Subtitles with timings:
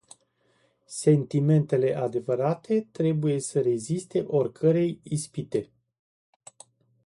[0.87, 5.69] Sentimentele adevărate trebuie să reziste oricărei ispite.